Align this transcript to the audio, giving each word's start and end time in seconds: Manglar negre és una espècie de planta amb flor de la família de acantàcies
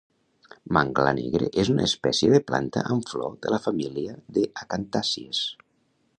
Manglar 0.77 1.11
negre 1.17 1.49
és 1.63 1.69
una 1.73 1.85
espècie 1.89 2.31
de 2.37 2.41
planta 2.47 2.83
amb 2.97 3.13
flor 3.13 3.37
de 3.45 3.53
la 3.57 3.61
família 3.67 4.19
de 4.39 4.49
acantàcies 4.65 5.45